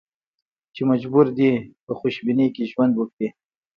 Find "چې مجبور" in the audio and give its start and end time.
0.73-1.25